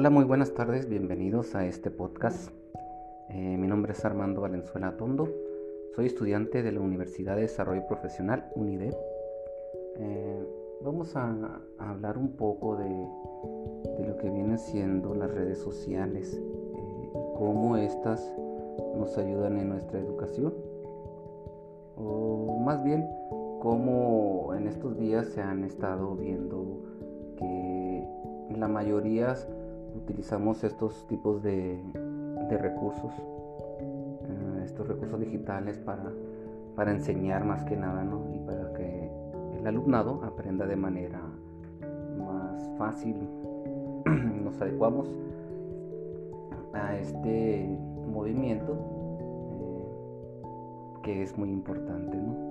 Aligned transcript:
Hola, 0.00 0.08
muy 0.08 0.24
buenas 0.24 0.54
tardes, 0.54 0.88
bienvenidos 0.88 1.54
a 1.54 1.66
este 1.66 1.90
podcast. 1.90 2.50
Eh, 3.28 3.58
mi 3.58 3.66
nombre 3.66 3.92
es 3.92 4.02
Armando 4.02 4.40
Valenzuela 4.40 4.96
Tondo, 4.96 5.28
soy 5.94 6.06
estudiante 6.06 6.62
de 6.62 6.72
la 6.72 6.80
Universidad 6.80 7.36
de 7.36 7.42
Desarrollo 7.42 7.86
Profesional, 7.86 8.50
UNIDEP. 8.54 8.94
Eh, 9.96 10.42
vamos 10.80 11.14
a, 11.16 11.60
hablar 11.76 12.16
un 12.16 12.30
poco 12.30 12.76
de, 12.76 12.88
lo 14.06 14.16
que 14.16 14.30
vienen 14.30 14.58
siendo 14.58 15.14
las 15.14 15.30
redes 15.32 15.58
sociales 15.58 16.32
eh, 16.34 17.02
y 17.04 17.08
cómo 17.36 17.76
estas 17.76 18.26
nos 18.96 19.18
ayudan 19.18 19.58
en 19.58 19.68
nuestra 19.68 19.98
educación. 19.98 20.54
O 21.98 22.58
más 22.64 22.82
bien, 22.82 23.06
cómo 23.60 24.54
en 24.54 24.66
estos 24.66 24.96
días 24.96 25.26
se 25.26 25.42
han 25.42 25.62
estado 25.62 26.16
viendo 26.16 26.80
que 27.36 28.08
la 28.56 28.66
mayoría 28.66 29.36
utilizamos 29.94 30.64
estos 30.64 31.06
tipos 31.06 31.42
de, 31.42 31.80
recursos, 32.50 33.12
eh, 33.80 34.62
estos 34.64 34.88
recursos 34.88 35.20
digitales 35.20 35.78
para, 35.78 36.12
para 36.74 36.90
enseñar 36.90 37.44
más 37.44 37.64
que 37.64 37.76
nada, 37.76 38.04
Y 38.34 38.38
para 38.40 38.72
que 38.74 39.10
el 39.58 39.66
alumnado 39.66 40.22
aprenda 40.24 40.66
de 40.66 40.76
manera 40.76 41.20
más 42.18 42.68
fácil. 42.78 43.16
Nos 44.44 44.60
adecuamos 44.60 45.08
a 46.72 46.96
este 46.96 47.68
movimiento 48.10 48.76
eh, 49.60 49.84
que 51.02 51.22
es 51.22 51.36
muy 51.36 51.50
importante, 51.50 52.16
mm, 52.16 52.50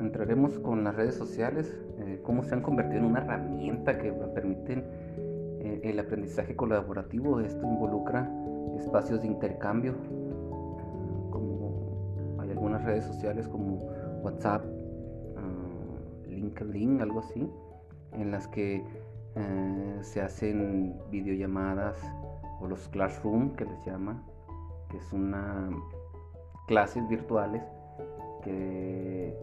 entraremos 0.00 0.58
con 0.58 0.82
las 0.84 0.94
redes 0.94 1.14
sociales, 1.14 1.74
eh, 1.98 2.20
cómo 2.22 2.44
se 2.44 2.54
han 2.54 2.62
convertido 2.62 3.00
en 3.00 3.06
una 3.06 3.20
herramienta 3.20 3.98
que 3.98 4.12
permiten 4.12 4.84
el 5.82 5.98
aprendizaje 5.98 6.54
colaborativo, 6.56 7.40
esto 7.40 7.66
involucra 7.66 8.30
espacios 8.76 9.22
de 9.22 9.28
intercambio, 9.28 9.94
como 11.30 12.36
hay 12.40 12.50
algunas 12.50 12.84
redes 12.84 13.04
sociales 13.04 13.48
como 13.48 13.76
WhatsApp, 14.22 14.64
ah, 15.36 16.28
LinkedIn, 16.28 17.00
algo 17.00 17.20
así, 17.20 17.50
en 18.12 18.30
las 18.30 18.48
que 18.48 18.84
eh, 19.36 19.98
se 20.02 20.20
hacen 20.20 20.96
videollamadas 21.10 21.96
o 22.60 22.66
los 22.66 22.88
classroom 22.88 23.54
que 23.54 23.64
les 23.64 23.86
llaman, 23.86 24.22
que 24.90 24.98
es 24.98 25.12
una 25.12 25.70
clases 26.66 27.08
virtuales 27.08 27.62
que 28.42 29.34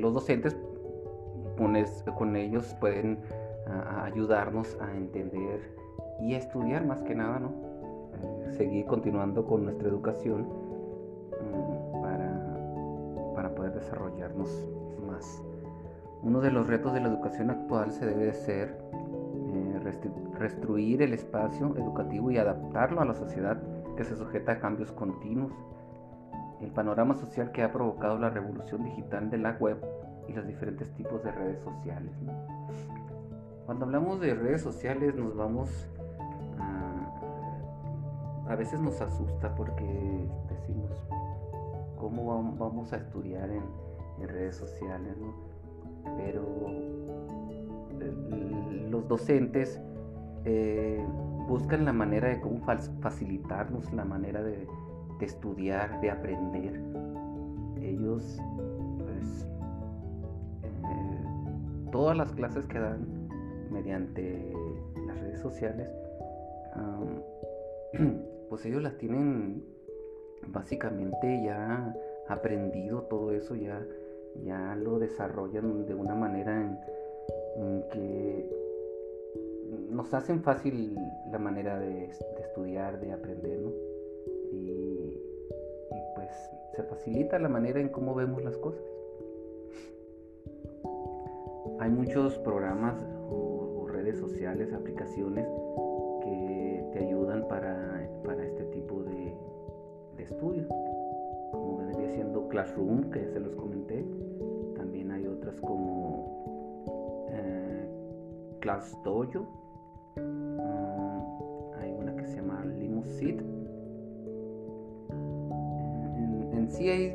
los 0.00 0.14
docentes 0.14 0.56
con 1.58 2.36
ellos 2.36 2.74
pueden 2.80 3.18
a, 3.70 4.04
ayudarnos 4.04 4.76
a 4.80 4.96
entender 4.96 5.74
y 6.20 6.34
a 6.34 6.38
estudiar 6.38 6.84
más 6.84 7.02
que 7.02 7.14
nada, 7.14 7.38
¿no? 7.38 7.52
Eh, 8.14 8.52
seguir 8.56 8.86
continuando 8.86 9.46
con 9.46 9.64
nuestra 9.64 9.88
educación 9.88 10.48
mm, 11.40 12.02
para, 12.02 13.32
para 13.34 13.54
poder 13.54 13.74
desarrollarnos 13.74 14.68
más. 15.06 15.42
Uno 16.22 16.40
de 16.40 16.50
los 16.50 16.66
retos 16.66 16.92
de 16.92 17.00
la 17.00 17.08
educación 17.08 17.50
actual 17.50 17.92
se 17.92 18.06
debe 18.06 18.32
ser 18.34 18.76
eh, 19.50 19.80
restruir 20.38 21.02
el 21.02 21.12
espacio 21.12 21.76
educativo 21.76 22.30
y 22.30 22.38
adaptarlo 22.38 23.00
a 23.00 23.04
la 23.04 23.14
sociedad 23.14 23.56
que 23.96 24.04
se 24.04 24.16
sujeta 24.16 24.52
a 24.52 24.58
cambios 24.58 24.92
continuos. 24.92 25.52
El 26.60 26.70
panorama 26.72 27.14
social 27.14 27.52
que 27.52 27.62
ha 27.62 27.72
provocado 27.72 28.18
la 28.18 28.30
revolución 28.30 28.82
digital 28.84 29.30
de 29.30 29.38
la 29.38 29.52
web 29.52 29.78
y 30.26 30.32
los 30.32 30.46
diferentes 30.46 30.92
tipos 30.94 31.22
de 31.22 31.30
redes 31.30 31.60
sociales. 31.60 32.12
¿no? 32.22 32.32
Cuando 33.68 33.84
hablamos 33.84 34.18
de 34.20 34.34
redes 34.34 34.62
sociales 34.62 35.14
nos 35.14 35.36
vamos 35.36 35.68
a... 36.58 37.04
A 38.48 38.56
veces 38.56 38.80
nos 38.80 38.98
asusta 39.02 39.54
porque 39.54 39.84
decimos, 40.48 41.06
¿cómo 41.98 42.56
vamos 42.58 42.94
a 42.94 42.96
estudiar 42.96 43.50
en, 43.50 43.60
redes 44.26 44.56
sociales? 44.56 45.18
Pero 46.16 46.46
los 48.88 49.06
docentes 49.06 49.78
eh, 50.46 51.04
buscan 51.46 51.84
la 51.84 51.92
manera 51.92 52.28
de 52.28 52.40
cómo 52.40 52.64
facilitarnos 53.02 53.92
la 53.92 54.06
manera 54.06 54.42
de, 54.42 54.66
estudiar, 55.20 56.00
de 56.00 56.10
aprender. 56.10 56.80
Ellos, 57.82 58.40
pues, 58.96 59.46
eh, 60.62 61.90
todas 61.92 62.16
las 62.16 62.32
clases 62.32 62.64
que 62.64 62.78
dan 62.78 63.27
mediante 63.70 64.52
las 65.06 65.20
redes 65.20 65.40
sociales, 65.40 65.88
pues 68.48 68.64
ellos 68.66 68.82
las 68.82 68.96
tienen 68.98 69.64
básicamente 70.46 71.42
ya 71.44 71.94
aprendido 72.28 73.02
todo 73.02 73.32
eso, 73.32 73.54
ya, 73.54 73.84
ya 74.44 74.76
lo 74.76 74.98
desarrollan 74.98 75.86
de 75.86 75.94
una 75.94 76.14
manera 76.14 76.78
en, 77.56 77.84
que 77.90 78.50
nos 79.90 80.12
hacen 80.14 80.42
fácil 80.42 80.96
la 81.32 81.38
manera 81.38 81.78
de, 81.78 82.04
estudiar, 82.04 83.00
de 83.00 83.12
aprender, 83.12 83.58
¿no? 83.58 83.72
Y, 84.52 85.20
y, 85.90 86.02
pues 86.14 86.30
se 86.76 86.82
facilita 86.84 87.38
la 87.38 87.48
manera 87.48 87.80
en 87.80 87.88
cómo 87.88 88.14
vemos 88.14 88.44
las 88.44 88.56
cosas. 88.58 88.82
Hay 91.80 91.90
muchos 91.90 92.38
programas 92.38 92.94
sociales, 94.16 94.72
aplicaciones 94.72 95.46
que 96.22 96.90
te 96.92 96.98
ayudan 97.00 97.46
para, 97.48 98.02
este 98.44 98.64
tipo 98.64 99.02
de, 99.02 99.34
de 100.16 100.22
estudio. 100.22 100.66
Como 101.52 101.78
vendría 101.78 102.10
siendo 102.10 102.48
Classroom, 102.48 103.10
que 103.10 103.26
se 103.26 103.40
los 103.40 103.54
comenté. 103.56 104.04
También 104.76 105.10
hay 105.10 105.26
otras 105.26 105.60
como 105.60 107.26
eh. 107.30 107.88
Mm, 110.16 111.72
hay 111.80 111.92
una 111.92 112.14
que 112.16 112.26
se 112.26 112.36
llama 112.36 112.64
Limusit. 112.64 113.40
En, 115.10 116.50
en 116.52 116.70
sí 116.70 116.88
hay 116.88 117.14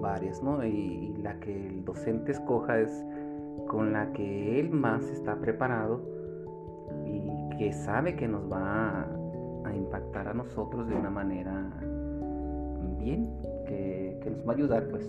varias, 0.00 0.42
¿no? 0.42 0.64
y 0.64 1.14
la 1.22 1.38
que 1.40 1.66
el 1.66 1.84
docente 1.84 2.32
escoja 2.32 2.80
es 2.80 3.04
con 3.68 3.92
la 3.92 4.12
que 4.12 4.60
él 4.60 4.70
más 4.70 5.02
está 5.10 5.36
preparado 5.36 6.00
y 7.06 7.56
que 7.56 7.72
sabe 7.72 8.16
que 8.16 8.28
nos 8.28 8.50
va 8.50 9.02
a, 9.02 9.16
impactar 9.74 10.26
a 10.28 10.34
nosotros 10.34 10.88
de 10.88 10.94
una 10.96 11.10
manera 11.10 11.70
bien, 12.98 13.30
que, 13.66 14.20
nos 14.30 14.46
va 14.46 14.52
a 14.52 14.56
ayudar 14.56 14.88
pues. 14.88 15.08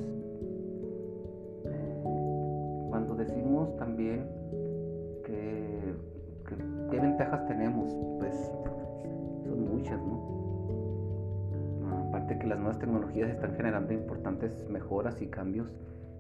Cuando 2.89 3.15
decimos 3.15 3.75
también 3.77 4.27
que, 5.25 5.93
qué 6.91 6.99
ventajas 6.99 7.47
tenemos, 7.47 7.95
pues 8.19 8.51
son 9.43 9.67
muchas, 9.75 9.99
¿no? 10.01 10.31
Aparte 12.07 12.37
que 12.37 12.47
las 12.47 12.59
nuevas 12.59 12.79
tecnologías 12.79 13.29
están 13.29 13.55
generando 13.55 13.93
importantes 13.93 14.67
mejoras 14.69 15.21
y 15.21 15.27
cambios 15.27 15.73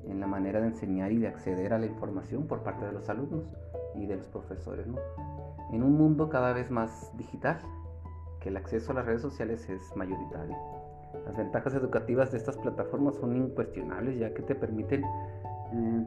en 0.07 0.19
la 0.19 0.27
manera 0.27 0.61
de 0.61 0.67
enseñar 0.67 1.11
y 1.11 1.19
de 1.19 1.27
acceder 1.27 1.73
a 1.73 1.79
la 1.79 1.85
información 1.85 2.47
por 2.47 2.63
parte 2.63 2.85
de 2.85 2.91
los 2.91 3.09
alumnos 3.09 3.43
y 3.95 4.05
de 4.05 4.17
los 4.17 4.27
profesores. 4.27 4.87
En 5.71 5.83
un 5.83 5.97
mundo 5.97 6.29
cada 6.29 6.53
vez 6.53 6.71
más 6.71 7.11
digital, 7.17 7.59
que 8.39 8.49
el 8.49 8.57
acceso 8.57 8.91
a 8.91 8.95
las 8.95 9.05
redes 9.05 9.21
sociales 9.21 9.69
es 9.69 9.95
mayoritario. 9.95 10.57
Las 11.25 11.37
ventajas 11.37 11.73
educativas 11.75 12.31
de 12.31 12.37
estas 12.37 12.57
plataformas 12.57 13.15
son 13.15 13.35
incuestionables 13.35 14.17
ya 14.17 14.33
que 14.33 14.41
te 14.41 14.55
permiten 14.55 15.03
eh, 15.03 16.05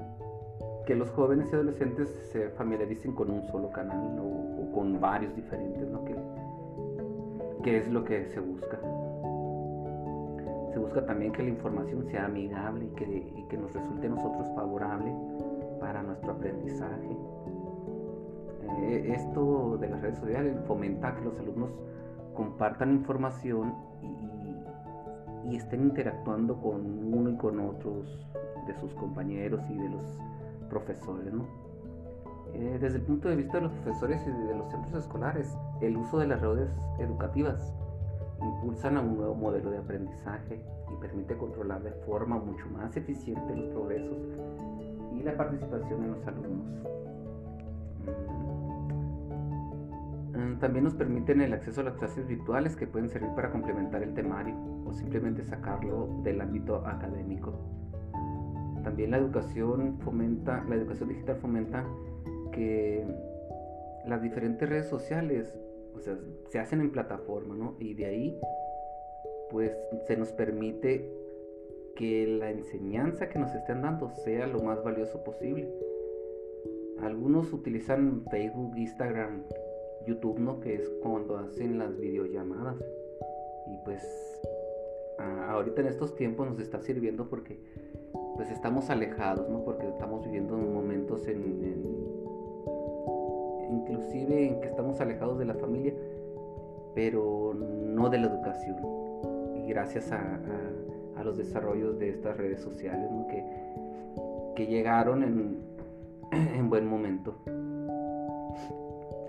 que 0.87 0.94
los 0.94 1.11
jóvenes 1.11 1.50
y 1.52 1.55
adolescentes 1.55 2.08
se 2.32 2.50
familiaricen 2.50 3.12
con 3.12 3.31
un 3.31 3.43
solo 3.44 3.70
canal 3.70 4.19
o, 4.19 4.73
con 4.75 5.00
varios 5.00 5.35
diferentes, 5.37 5.88
¿no? 5.88 6.05
que, 6.05 6.17
que 7.62 7.79
es 7.79 7.90
lo 7.90 8.05
que 8.05 8.26
se 8.26 8.40
busca. 8.40 8.79
Se 10.75 10.81
busca 10.81 11.06
también 11.06 11.31
que 11.31 11.44
la 11.44 11.50
información 11.50 12.05
sea 12.06 12.25
amigable 12.25 12.87
y 12.87 13.43
que, 13.44 13.56
nos 13.56 13.73
resulte 13.73 14.09
a 14.09 14.11
nosotros 14.11 14.49
favorable 14.56 15.15
para 15.79 16.03
nuestro 16.03 16.32
aprendizaje. 16.32 17.17
Eh, 18.81 19.12
esto 19.15 19.79
de 19.79 19.88
las 19.88 20.00
redes 20.03 20.19
sociales 20.19 20.56
fomenta 20.67 21.15
que 21.15 21.26
los 21.26 21.38
alumnos 21.38 21.71
compartan 22.35 22.91
información 22.91 23.73
y, 25.44 25.55
estén 25.55 25.82
interactuando 25.82 26.61
con 26.61 27.15
uno 27.15 27.31
y 27.31 27.37
con 27.37 27.61
otros 27.61 28.26
de 28.67 28.75
sus 28.81 28.93
compañeros 28.94 29.61
y 29.71 29.76
de 29.76 29.88
los 29.91 30.21
profesores. 30.69 31.32
Eh, 32.53 32.79
desde 32.81 32.97
el 32.97 33.03
punto 33.03 33.29
de 33.29 33.37
vista 33.37 33.59
de 33.59 33.65
los 33.65 33.73
profesores 33.75 34.26
y 34.26 34.49
de 34.49 34.56
los 34.56 34.69
centros 34.73 35.05
escolares, 35.05 35.56
el 35.81 35.97
uso 35.97 36.19
de 36.19 36.26
las 36.26 36.41
redes 36.41 36.71
educativas 36.99 37.73
impulsan 38.40 38.96
a 38.96 39.00
un 39.00 39.16
nuevo 39.16 39.34
modelo 39.34 39.70
de 39.70 39.78
aprendizaje 39.78 40.60
y 40.92 41.00
permite 41.00 41.36
controlar 41.36 41.82
de 41.82 41.92
forma 42.06 42.38
mucho 42.38 42.69
más 42.69 42.96
eficiente 42.96 43.56
los 43.56 43.69
progresos 43.70 44.19
y 45.12 45.22
la 45.22 45.36
participación 45.36 46.02
de 46.02 46.08
los 46.08 46.26
alumnos. 46.26 46.66
Mm. 48.06 48.54
Mm, 50.34 50.58
también 50.58 50.84
nos 50.84 50.94
permiten 50.94 51.40
el 51.40 51.52
acceso 51.52 51.81
a 51.81 51.84
las 51.84 51.94
clases 51.94 52.26
virtuales 52.26 52.75
que 52.75 52.86
pueden 52.86 53.08
servir 53.08 53.31
para 53.36 53.50
complementar 53.50 54.02
el 54.02 54.14
temario 54.14 54.54
o 54.84 54.92
simplemente 54.92 55.44
sacarlo 55.44 56.08
del 56.22 56.40
ámbito 56.40 56.84
académico. 56.87 57.52
También 58.82 59.12
la 59.12 59.19
educación 59.19 59.98
fomenta, 60.00 60.64
la 60.69 60.75
educación 60.75 61.08
digital 61.08 61.37
fomenta 61.37 61.84
que 62.52 63.06
las 64.06 64.22
diferentes 64.22 64.69
redes 64.69 64.88
sociales, 64.88 65.54
o 65.96 66.00
sea, 66.00 66.19
se 66.49 66.58
hacen 66.58 66.81
en 66.81 66.91
plataforma, 66.91 67.55
¿no? 67.55 67.76
Y 67.79 67.94
de 67.94 68.06
ahí, 68.06 68.41
pues, 69.50 69.76
se 70.06 70.17
nos 70.17 70.32
permite 70.32 71.11
que 71.96 72.26
la 72.26 72.50
enseñanza 72.50 73.29
que 73.29 73.38
nos 73.38 73.55
estén 73.55 73.82
dando 73.82 74.11
sea 74.11 74.46
lo 74.46 74.61
más 74.62 74.82
valioso 74.82 75.23
posible. 75.23 75.69
Algunos 77.00 77.52
utilizan 77.52 78.25
Facebook, 78.31 78.76
Instagram, 78.76 79.43
YouTube, 80.06 80.38
¿no? 80.38 80.61
Que 80.61 80.75
es 80.75 80.88
cuando 81.02 81.37
hacen 81.38 81.79
las 81.79 81.99
videollamadas. 81.99 82.76
Y 83.67 83.76
pues 83.85 84.02
ahorita 85.19 85.81
en 85.81 85.87
estos 85.87 86.14
tiempos 86.17 86.49
nos 86.49 86.61
está 86.61 86.81
sirviendo 86.81 87.29
porque 87.29 87.58
pues 88.37 88.50
estamos 88.50 88.90
alejados, 88.90 89.49
¿no? 89.49 89.64
Porque 89.64 89.88
estamos 89.88 90.25
viviendo 90.25 90.56
momentos 90.56 91.26
en, 91.29 91.62
inclusive 93.75 94.49
en 94.49 94.61
que 94.61 94.69
estamos 94.69 95.00
alejados 95.00 95.38
de 95.38 95.44
la 95.47 95.55
familia, 95.55 95.93
pero 96.94 97.55
no 97.55 98.09
de 98.09 98.19
la 98.19 98.26
educación. 98.26 98.76
Y 99.56 99.69
gracias 99.69 100.12
a, 100.12 100.41
los 101.25 101.38
desarrollos 101.38 101.99
de 101.99 102.11
estas 102.11 102.37
redes 102.37 102.61
sociales. 102.61 103.09
Que, 103.31 103.44
que 104.55 104.67
llegaron 104.67 105.23
en, 105.23 105.59
en 106.31 106.69
buen 106.69 106.87
momento. 106.87 107.35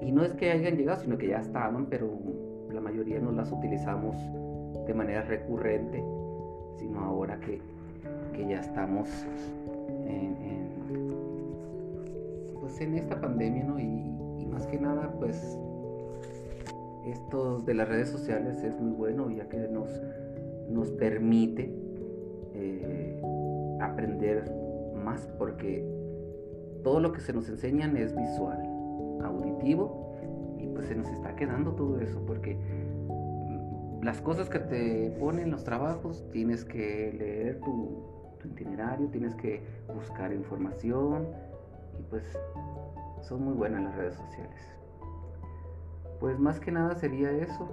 Y 0.02 0.12
no 0.12 0.24
es 0.24 0.34
que 0.34 0.52
hayan 0.52 0.76
llegado, 0.76 1.02
sino 1.02 1.18
que 1.18 1.28
ya 1.30 1.40
estaban, 1.40 1.86
pero 1.88 2.12
la 2.72 2.82
mayoría 2.82 3.20
no 3.20 3.32
las 3.32 3.52
utilizamos 3.52 4.16
de 4.86 4.94
manera 4.94 5.22
recurrente, 5.22 6.04
sino 6.78 7.00
ahora 7.00 7.40
que, 7.40 7.62
ya 8.48 8.60
estamos 8.60 9.10
en, 10.06 10.36
pues 12.60 12.80
en 12.82 12.96
esta 12.96 13.20
pandemia, 13.20 13.64
¿no? 13.64 13.80
Más 14.56 14.68
que 14.68 14.80
nada, 14.80 15.14
pues 15.20 15.60
esto 17.06 17.60
de 17.60 17.74
las 17.74 17.90
redes 17.90 18.08
sociales 18.08 18.64
es 18.64 18.80
muy 18.80 18.92
bueno, 18.92 19.30
ya 19.30 19.50
que 19.50 19.58
nos, 19.68 19.90
nos 20.70 20.92
permite 20.92 21.74
eh, 22.54 23.22
aprender 23.82 24.50
más, 24.96 25.28
porque 25.38 25.86
todo 26.84 27.02
lo 27.02 27.12
que 27.12 27.20
se 27.20 27.34
nos 27.34 27.50
enseñan 27.50 27.98
es 27.98 28.16
visual 28.16 28.64
auditivo 29.22 30.16
y 30.58 30.68
pues 30.68 30.88
se 30.88 30.96
nos 30.96 31.10
está 31.10 31.36
quedando 31.36 31.74
todo 31.74 32.00
eso 32.00 32.24
porque 32.26 32.58
las 34.02 34.22
cosas 34.22 34.50
que 34.50 34.60
te 34.60 35.10
ponen 35.20 35.52
los 35.52 35.66
trabajos 35.66 36.24
tienes 36.32 36.64
que 36.64 37.12
leer 37.12 37.60
tu, 37.60 38.16
itinerario, 38.46 39.08
tienes 39.08 39.36
que 39.36 39.62
buscar 39.94 40.32
información 40.32 41.28
y 42.00 42.04
pues 42.04 42.24
son 43.22 43.44
muy 43.44 43.54
buenas 43.54 43.84
las 43.84 43.96
redes 43.96 44.16
sociales. 44.16 44.62
Pues 46.20 46.40
más 46.40 46.60
que 46.60 46.72
nada 46.72 46.96
sería 46.96 47.32
eso 47.32 47.68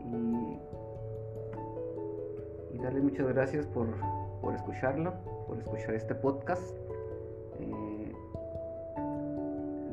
y, 0.00 0.58
y 2.74 2.78
darles 2.78 3.02
muchas 3.02 3.26
gracias 3.28 3.66
por, 3.66 3.88
por 4.40 4.54
escucharlo, 4.54 5.12
por 5.46 5.58
escuchar 5.58 5.94
este 5.94 6.14
podcast. 6.14 6.74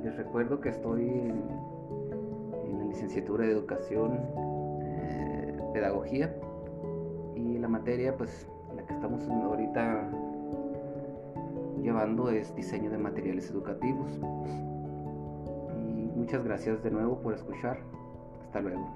Les 0.03 0.17
recuerdo 0.17 0.59
que 0.59 0.67
estoy 0.67 1.07
en, 1.07 2.77
la 2.77 2.83
licenciatura 2.85 3.45
de 3.45 3.53
Educación, 3.53 4.19
eh, 4.81 5.57
Pedagogía 5.73 6.35
y 7.35 7.57
la 7.57 7.69
materia, 7.69 8.15
pues 8.17 8.45
la 8.75 8.85
que 8.85 8.93
estamos 8.93 9.25
ahorita 9.29 10.09
llevando 11.81 12.29
es 12.29 12.53
diseño 12.53 12.91
de 12.91 12.97
materiales 12.97 13.49
educativos. 13.49 14.11
Muchas 16.23 16.45
gracias 16.45 16.81
de 16.81 16.89
nuevo 16.89 17.19
por 17.19 17.33
escuchar. 17.33 17.77
Hasta 18.45 18.61
luego. 18.61 18.87